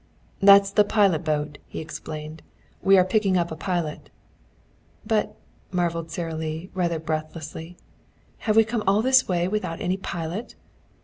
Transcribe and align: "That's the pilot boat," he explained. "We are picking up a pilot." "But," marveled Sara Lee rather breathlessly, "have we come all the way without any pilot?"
"That's 0.39 0.71
the 0.71 0.83
pilot 0.83 1.23
boat," 1.23 1.59
he 1.67 1.77
explained. 1.79 2.41
"We 2.81 2.97
are 2.97 3.05
picking 3.05 3.37
up 3.37 3.51
a 3.51 3.55
pilot." 3.55 4.09
"But," 5.05 5.35
marveled 5.71 6.09
Sara 6.09 6.33
Lee 6.33 6.71
rather 6.73 6.97
breathlessly, 6.97 7.77
"have 8.49 8.55
we 8.55 8.63
come 8.65 8.81
all 8.87 9.03
the 9.03 9.23
way 9.27 9.47
without 9.47 9.79
any 9.79 9.97
pilot?" 9.97 10.55